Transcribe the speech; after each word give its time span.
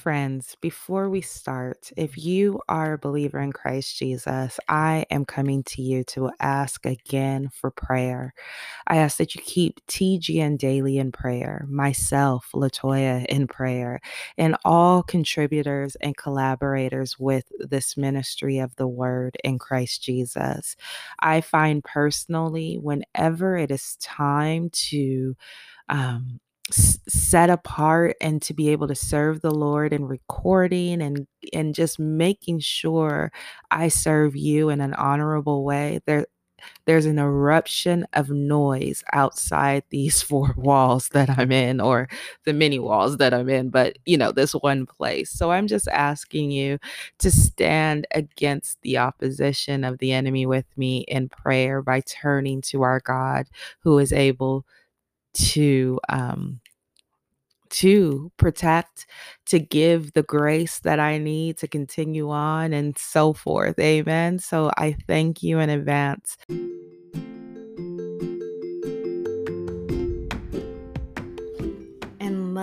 Friends, 0.00 0.56
before 0.62 1.10
we 1.10 1.20
start, 1.20 1.92
if 1.94 2.16
you 2.16 2.58
are 2.70 2.94
a 2.94 2.98
believer 2.98 3.38
in 3.38 3.52
Christ 3.52 3.98
Jesus, 3.98 4.58
I 4.66 5.04
am 5.10 5.26
coming 5.26 5.62
to 5.64 5.82
you 5.82 6.04
to 6.04 6.30
ask 6.40 6.86
again 6.86 7.50
for 7.52 7.70
prayer. 7.70 8.32
I 8.86 8.96
ask 8.96 9.18
that 9.18 9.34
you 9.34 9.42
keep 9.42 9.84
TGN 9.88 10.58
daily 10.58 10.98
in 10.98 11.12
prayer, 11.12 11.66
myself, 11.68 12.48
Latoya, 12.54 13.26
in 13.26 13.46
prayer, 13.46 14.00
and 14.38 14.56
all 14.64 15.02
contributors 15.02 15.96
and 15.96 16.16
collaborators 16.16 17.18
with 17.18 17.44
this 17.58 17.96
ministry 17.96 18.58
of 18.58 18.76
the 18.76 18.88
word 18.88 19.36
in 19.44 19.58
Christ 19.58 20.02
Jesus. 20.02 20.76
I 21.20 21.42
find 21.42 21.84
personally, 21.84 22.76
whenever 22.76 23.56
it 23.58 23.70
is 23.70 23.96
time 24.00 24.70
to 24.90 25.36
um, 25.90 26.40
set 26.72 27.50
apart 27.50 28.16
and 28.20 28.40
to 28.42 28.54
be 28.54 28.70
able 28.70 28.88
to 28.88 28.94
serve 28.94 29.40
the 29.40 29.50
Lord 29.50 29.92
in 29.92 30.04
recording 30.04 31.02
and 31.02 31.26
and 31.52 31.74
just 31.74 31.98
making 31.98 32.60
sure 32.60 33.32
I 33.70 33.88
serve 33.88 34.36
you 34.36 34.68
in 34.70 34.80
an 34.80 34.94
honorable 34.94 35.64
way. 35.64 36.00
There 36.06 36.26
there's 36.86 37.06
an 37.06 37.18
eruption 37.18 38.06
of 38.14 38.30
noise 38.30 39.04
outside 39.12 39.82
these 39.90 40.22
four 40.24 40.54
walls 40.56 41.08
that 41.10 41.30
I'm 41.38 41.52
in 41.52 41.80
or 41.80 42.08
the 42.44 42.52
many 42.52 42.78
walls 42.78 43.16
that 43.18 43.34
I'm 43.34 43.48
in, 43.48 43.70
but 43.70 43.98
you 44.06 44.16
know, 44.18 44.32
this 44.32 44.52
one 44.52 44.86
place. 44.86 45.30
So 45.30 45.50
I'm 45.52 45.66
just 45.66 45.88
asking 45.88 46.50
you 46.50 46.78
to 47.20 47.30
stand 47.30 48.06
against 48.14 48.78
the 48.82 48.98
opposition 48.98 49.84
of 49.84 49.98
the 49.98 50.12
enemy 50.12 50.46
with 50.46 50.66
me 50.76 51.00
in 51.08 51.28
prayer 51.28 51.82
by 51.82 52.00
turning 52.02 52.60
to 52.62 52.82
our 52.82 53.00
God 53.00 53.48
who 53.80 53.98
is 53.98 54.12
able 54.12 54.64
to 55.34 56.00
um 56.08 56.59
to 57.70 58.30
protect, 58.36 59.06
to 59.46 59.58
give 59.58 60.12
the 60.12 60.22
grace 60.22 60.80
that 60.80 61.00
I 61.00 61.18
need 61.18 61.58
to 61.58 61.68
continue 61.68 62.30
on 62.30 62.72
and 62.72 62.96
so 62.98 63.32
forth. 63.32 63.78
Amen. 63.78 64.38
So 64.38 64.70
I 64.76 64.96
thank 65.06 65.42
you 65.42 65.58
in 65.58 65.70
advance. 65.70 66.36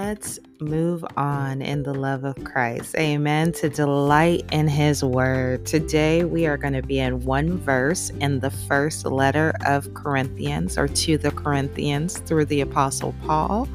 Let's 0.07 0.39
move 0.61 1.03
on 1.17 1.61
in 1.61 1.83
the 1.83 1.93
love 1.93 2.23
of 2.23 2.41
Christ. 2.45 2.95
Amen. 2.95 3.51
To 3.51 3.67
delight 3.67 4.45
in 4.53 4.65
his 4.65 5.03
word. 5.03 5.65
Today 5.65 6.23
we 6.23 6.47
are 6.47 6.55
going 6.55 6.75
to 6.75 6.81
be 6.81 6.99
in 6.99 7.25
one 7.25 7.57
verse 7.57 8.09
in 8.21 8.39
the 8.39 8.49
first 8.49 9.05
letter 9.05 9.53
of 9.65 9.93
Corinthians 9.93 10.77
or 10.77 10.87
to 10.87 11.17
the 11.17 11.31
Corinthians 11.31 12.19
through 12.19 12.45
the 12.45 12.61
apostle 12.61 13.13
Paul. 13.25 13.67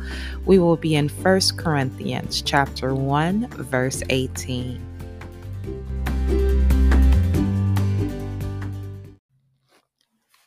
We 0.46 0.58
will 0.58 0.78
be 0.78 0.94
in 0.94 1.10
First 1.10 1.58
Corinthians 1.58 2.40
chapter 2.40 2.94
1 2.94 3.48
verse 3.48 4.02
18. 4.08 4.91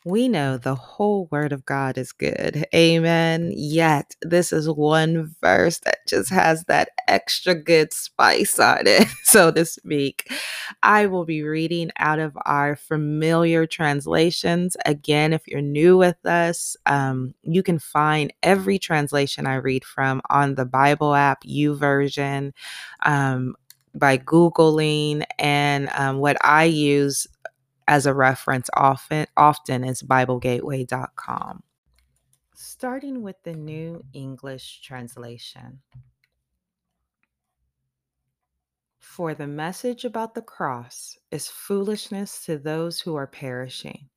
We 0.06 0.28
know 0.28 0.56
the 0.56 0.76
whole 0.76 1.26
word 1.32 1.50
of 1.50 1.64
God 1.66 1.98
is 1.98 2.12
good. 2.12 2.64
Amen. 2.72 3.52
Yet, 3.56 4.14
this 4.22 4.52
is 4.52 4.70
one 4.70 5.34
verse 5.42 5.80
that 5.80 6.06
just 6.06 6.30
has 6.30 6.62
that 6.66 6.90
extra 7.08 7.56
good 7.56 7.92
spice 7.92 8.60
on 8.60 8.86
it, 8.86 9.08
so 9.24 9.50
to 9.50 9.64
speak. 9.64 10.32
I 10.84 11.06
will 11.06 11.24
be 11.24 11.42
reading 11.42 11.90
out 11.98 12.20
of 12.20 12.38
our 12.46 12.76
familiar 12.76 13.66
translations. 13.66 14.76
Again, 14.86 15.32
if 15.32 15.48
you're 15.48 15.60
new 15.60 15.96
with 15.96 16.24
us, 16.24 16.76
um, 16.86 17.34
you 17.42 17.64
can 17.64 17.80
find 17.80 18.32
every 18.44 18.78
translation 18.78 19.44
I 19.44 19.56
read 19.56 19.84
from 19.84 20.22
on 20.30 20.54
the 20.54 20.66
Bible 20.66 21.16
app, 21.16 21.42
YouVersion. 21.42 22.52
Um, 23.04 23.56
by 23.98 24.18
Googling 24.18 25.24
and 25.38 25.88
um, 25.94 26.18
what 26.18 26.36
I 26.44 26.64
use 26.64 27.26
as 27.88 28.06
a 28.06 28.14
reference 28.14 28.68
often 28.74 29.26
often 29.36 29.84
is 29.84 30.02
biblegateway.com. 30.02 31.62
Starting 32.54 33.22
with 33.22 33.36
the 33.42 33.52
New 33.52 34.02
English 34.12 34.80
Translation. 34.82 35.80
For 38.98 39.34
the 39.34 39.46
message 39.46 40.04
about 40.04 40.34
the 40.34 40.42
cross 40.42 41.16
is 41.30 41.48
foolishness 41.48 42.44
to 42.44 42.58
those 42.58 43.00
who 43.00 43.14
are 43.14 43.26
perishing, 43.26 44.10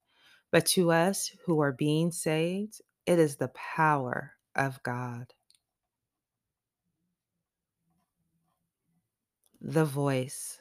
but 0.51 0.65
to 0.67 0.91
us 0.91 1.31
who 1.45 1.61
are 1.61 1.71
being 1.71 2.11
saved, 2.11 2.81
it 3.05 3.17
is 3.17 3.37
the 3.37 3.47
power 3.49 4.33
of 4.55 4.83
God. 4.83 5.33
The 9.61 9.85
voice. 9.85 10.58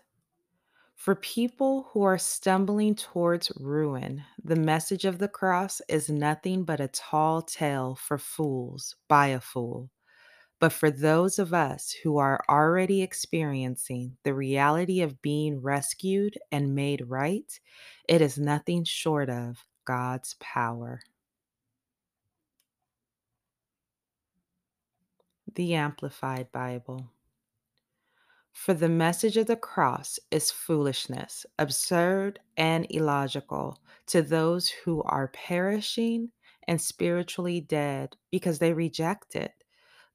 For 0.98 1.14
people 1.14 1.84
who 1.92 2.02
are 2.02 2.18
stumbling 2.18 2.96
towards 2.96 3.52
ruin, 3.54 4.24
the 4.42 4.56
message 4.56 5.04
of 5.04 5.18
the 5.18 5.28
cross 5.28 5.80
is 5.88 6.10
nothing 6.10 6.64
but 6.64 6.80
a 6.80 6.88
tall 6.88 7.40
tale 7.40 7.94
for 7.94 8.18
fools 8.18 8.96
by 9.06 9.28
a 9.28 9.40
fool. 9.40 9.90
But 10.58 10.72
for 10.72 10.90
those 10.90 11.38
of 11.38 11.54
us 11.54 11.92
who 12.02 12.18
are 12.18 12.44
already 12.48 13.00
experiencing 13.00 14.16
the 14.24 14.34
reality 14.34 15.00
of 15.00 15.22
being 15.22 15.62
rescued 15.62 16.36
and 16.50 16.74
made 16.74 17.08
right, 17.08 17.60
it 18.08 18.20
is 18.20 18.36
nothing 18.36 18.82
short 18.82 19.30
of 19.30 19.64
God's 19.84 20.34
power. 20.40 21.00
The 25.54 25.74
Amplified 25.74 26.50
Bible. 26.50 27.12
For 28.58 28.74
the 28.74 28.88
message 28.88 29.36
of 29.36 29.46
the 29.46 29.56
cross 29.56 30.18
is 30.32 30.50
foolishness, 30.50 31.46
absurd 31.60 32.40
and 32.56 32.86
illogical 32.90 33.78
to 34.08 34.20
those 34.20 34.68
who 34.68 35.00
are 35.04 35.28
perishing 35.28 36.32
and 36.66 36.78
spiritually 36.78 37.60
dead 37.60 38.16
because 38.32 38.58
they 38.58 38.72
reject 38.72 39.36
it. 39.36 39.52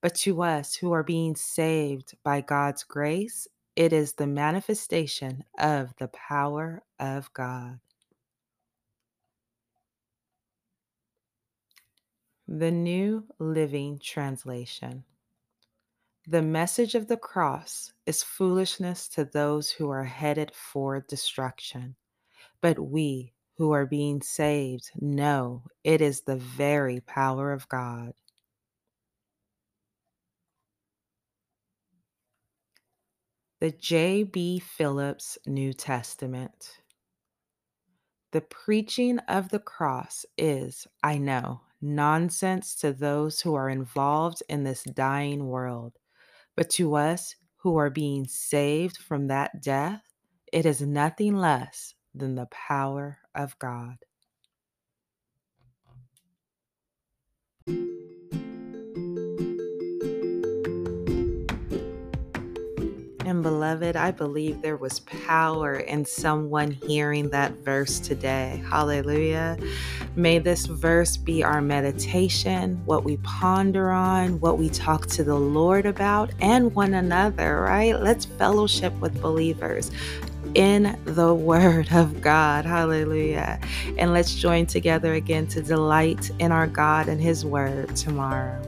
But 0.02 0.14
to 0.16 0.44
us 0.44 0.76
who 0.76 0.92
are 0.92 1.04
being 1.04 1.38
saved 1.38 2.16
by 2.22 2.42
God's 2.42 2.84
grace, 2.84 3.48
it 3.78 3.94
is 3.94 4.14
the 4.14 4.28
manifestation 4.28 5.46
of 5.58 5.96
the 5.98 6.10
power 6.10 6.84
of 7.00 7.34
God. 7.34 7.80
The 12.46 12.72
New 12.72 13.24
Living 13.40 14.00
Translation. 14.04 15.06
The 16.26 16.42
message 16.42 16.96
of 16.96 17.10
the 17.10 17.18
cross 17.18 17.92
is 18.06 18.24
foolishness 18.24 19.10
to 19.10 19.26
those 19.26 19.70
who 19.72 19.90
are 19.90 20.06
headed 20.06 20.54
for 20.56 21.02
destruction. 21.02 21.98
But 22.62 22.80
we 22.80 23.34
who 23.58 23.72
are 23.72 23.86
being 23.86 24.22
saved 24.22 24.90
know 24.96 25.64
it 25.84 26.00
is 26.00 26.22
the 26.22 26.38
very 26.38 27.02
power 27.02 27.52
of 27.52 27.68
God. 27.68 28.14
The 33.60 33.72
J.B. 33.72 34.60
Phillips 34.60 35.38
New 35.46 35.74
Testament. 35.74 36.80
The 38.32 38.42
preaching 38.42 39.20
of 39.28 39.50
the 39.50 39.60
cross 39.60 40.26
is, 40.38 40.88
I 41.04 41.18
know, 41.18 41.62
nonsense 41.82 42.76
to 42.76 42.94
those 42.94 43.42
who 43.42 43.56
are 43.56 43.70
involved 43.70 44.42
in 44.48 44.64
this 44.64 44.84
dying 44.84 45.48
world. 45.48 46.00
But 46.56 46.70
to 46.72 46.96
us 46.96 47.36
who 47.58 47.78
are 47.78 47.90
being 47.90 48.28
saved 48.28 48.98
from 48.98 49.28
that 49.28 49.62
death, 49.62 50.04
it 50.52 50.66
is 50.66 50.82
nothing 50.82 51.36
less 51.36 51.96
than 52.14 52.36
the 52.36 52.48
power 52.48 53.20
of 53.36 53.58
God. 53.60 53.98
And 63.26 63.42
beloved, 63.42 63.96
I 63.96 64.12
believe 64.12 64.62
there 64.62 64.76
was 64.76 65.00
power 65.02 65.76
in 65.76 66.04
someone 66.06 66.72
hearing 66.72 67.30
that 67.30 67.54
verse 67.60 68.00
today. 68.00 68.62
Hallelujah. 68.70 69.58
May 70.16 70.40
this 70.40 70.66
verse 70.66 71.16
be 71.16 71.44
our 71.44 71.62
meditation, 71.62 72.82
what 72.86 73.04
we 73.06 73.18
ponder 73.18 73.92
on, 73.92 74.40
what 74.42 74.58
we 74.58 74.70
talk 74.70 75.08
to 75.08 75.24
the 75.24 75.36
Lord 75.36 75.86
about, 75.86 76.32
and 76.42 76.76
one 76.76 76.94
another, 76.94 77.62
right? 77.62 78.00
Let's 78.00 78.26
fellowship 78.26 78.94
with 79.00 79.22
believers 79.22 79.90
in 80.56 81.00
the 81.06 81.34
Word 81.34 81.92
of 81.92 82.22
God. 82.22 82.66
Hallelujah. 82.66 83.60
And 83.98 84.14
let's 84.14 84.36
join 84.36 84.66
together 84.66 85.14
again 85.14 85.48
to 85.48 85.62
delight 85.62 86.30
in 86.40 86.52
our 86.52 86.68
God 86.68 87.08
and 87.08 87.22
His 87.22 87.46
Word 87.46 87.96
tomorrow. 87.96 88.62